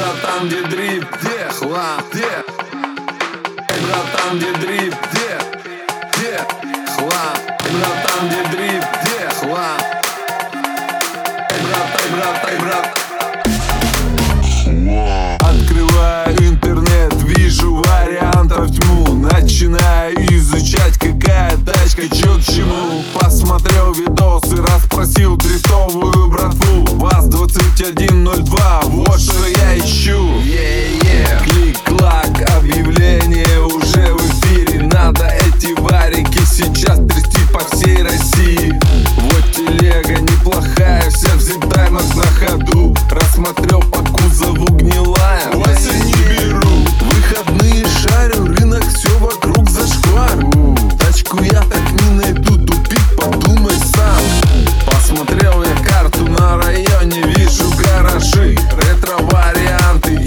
братан, 0.00 0.48
где 0.48 0.62
дрип, 0.62 1.04
где? 1.20 1.48
Хлам, 1.58 2.00
где? 2.12 2.44
Братан, 3.68 4.38
где 4.38 4.52
дрип, 4.52 4.94
где? 5.12 5.30
Где? 6.12 6.34
Хлам? 6.94 7.36
Братан, 7.60 8.22
где 8.28 8.42
дрип, 8.56 8.84
где? 9.02 9.20
Хлам? 9.40 9.78
Эй, 11.50 11.60
брат, 11.66 11.88
эй, 12.02 12.10
брат, 12.14 12.36
эй, 12.50 12.58
Открываю 15.40 16.36
интернет, 16.48 17.12
вижу 17.22 17.74
вариантов 17.74 18.70
тьму. 18.70 19.14
Начинаю 19.14 20.16
изучать, 20.34 20.98
какая 20.98 21.56
тачка, 21.58 22.08
чё 22.08 22.38
к 22.38 22.42
чему. 22.42 23.04
Посмотрел 23.14 23.92
видосы, 23.92 24.56
расспросил 24.62 25.36
дрифтовую 25.36 26.19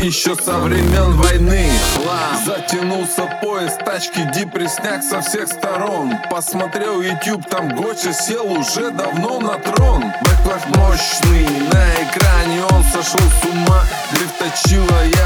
еще 0.03 0.35
со 0.35 0.57
времен 0.57 1.13
войны 1.13 1.69
Затянулся 2.45 3.39
поезд, 3.41 3.79
тачки 3.85 4.19
депресняк 4.35 5.01
со 5.01 5.21
всех 5.21 5.47
сторон. 5.47 6.13
Посмотрел 6.29 7.01
YouTube, 7.01 7.47
там 7.49 7.69
Гоча 7.69 8.11
сел 8.11 8.51
уже 8.51 8.91
давно 8.91 9.39
на 9.39 9.57
трон. 9.59 10.03
Бэклах 10.21 10.65
мощный, 10.75 11.47
на 11.71 12.03
экране 12.03 12.63
он 12.71 12.83
сошел 12.83 13.21
с 13.41 13.45
ума 13.45 13.85
Дрифточила, 14.11 15.05
я 15.15 15.22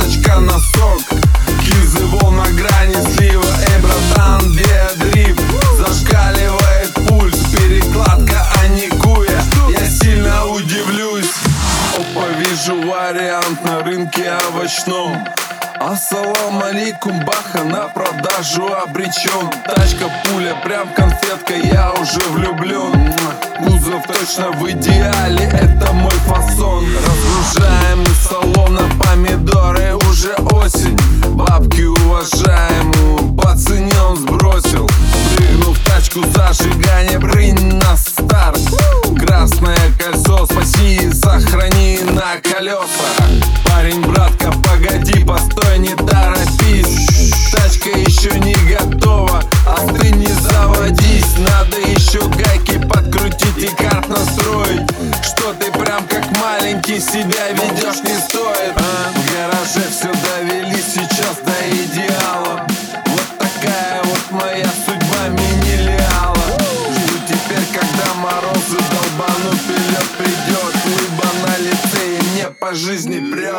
Пяточка 0.00 0.40
носок, 0.40 1.02
кизы 1.62 2.04
волн 2.06 2.36
на 2.36 2.50
грани 2.52 2.96
слива. 3.14 3.44
Эй, 3.68 3.82
братан, 3.82 4.52
где 4.52 4.88
дрифт, 4.96 5.42
зашкаливает 5.76 6.94
пульс. 7.06 7.36
Перекладка, 7.52 8.46
а 8.62 8.68
не 8.68 8.88
куя, 8.88 9.42
я 9.68 9.84
сильно 9.90 10.46
удивлюсь. 10.46 11.30
Опа, 11.98 12.28
вижу 12.38 12.80
вариант 12.88 13.62
на 13.64 13.82
рынке 13.82 14.32
овощном. 14.48 15.22
Ассалам 15.78 16.62
алейкум, 16.62 17.20
баха 17.24 17.64
на 17.64 17.88
продажу 17.88 18.72
обречен. 18.72 19.50
Тачка, 19.66 20.10
пуля, 20.24 20.54
прям 20.64 20.88
конфетка, 20.94 21.54
я 21.54 21.92
уже 21.92 22.20
влюблен. 22.30 23.14
Кузов 23.58 24.06
точно 24.06 24.50
в 24.52 24.70
идеале, 24.70 25.44
это 25.44 25.92
мой 25.92 26.10
фасон 26.26 26.86
Разгружаем 27.40 28.02
из 28.02 28.18
салона 28.18 28.82
помидоры, 29.02 29.94
себя 57.10 57.48
ведешь 57.50 58.02
не 58.04 58.14
стоит. 58.14 58.74
А? 58.76 59.10
В 59.12 59.34
гараже 59.34 59.84
все 59.90 60.12
довели 60.28 60.76
сейчас 60.80 61.40
до 61.44 61.58
идеала. 61.70 62.66
Вот 63.06 63.38
такая 63.38 64.00
вот 64.04 64.30
моя 64.30 64.70
судьба 64.86 65.28
мини-леала 65.30 66.36
Жду 66.94 67.18
теперь, 67.26 67.66
когда 67.74 68.14
морозы 68.14 68.78
долбанут 68.92 69.60
и 69.68 69.90
лед 69.90 70.08
придет 70.18 70.74
Лыба 70.86 71.28
на 71.46 71.56
лице 71.58 72.18
и 72.18 72.22
мне 72.30 72.46
по 72.60 72.74
жизни 72.74 73.18
прет 73.32 73.49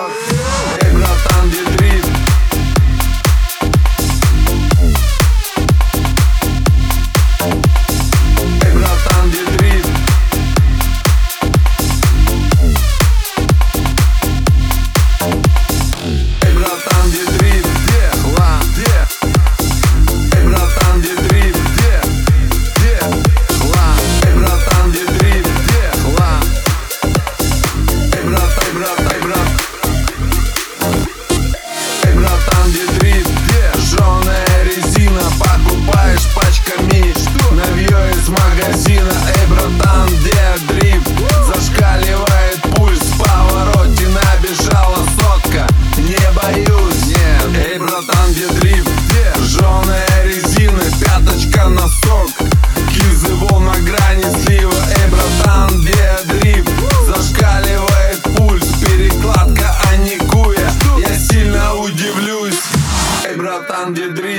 Andy 63.81 64.13
Dream. 64.13 64.30